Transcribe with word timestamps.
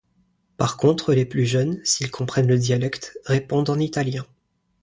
Par 0.57 0.77
contre 0.77 1.13
les 1.13 1.27
plus 1.27 1.45
jeunes, 1.45 1.79
s'il 1.83 2.09
comprennent 2.09 2.47
le 2.47 2.57
dialecte, 2.57 3.19
répondent 3.27 3.69
en 3.69 3.77
italien. 3.77 4.25